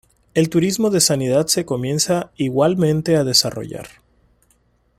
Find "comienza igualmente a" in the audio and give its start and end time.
1.63-3.23